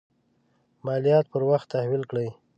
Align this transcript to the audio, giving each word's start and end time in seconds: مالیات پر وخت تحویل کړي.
مالیات 0.85 1.25
پر 1.33 1.41
وخت 1.49 1.67
تحویل 1.73 2.03
کړي. 2.11 2.27